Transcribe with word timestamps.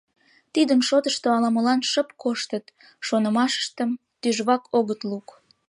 Тидын 0.53 0.79
шотышто 0.87 1.27
ала-молан 1.37 1.81
шып 1.91 2.09
коштыт, 2.23 2.65
шонымыштым 3.07 3.91
тӱжвак 4.21 4.63
огыт 4.77 5.01
лук. 5.09 5.27